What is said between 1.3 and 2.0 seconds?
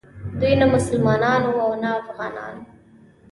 وو او نه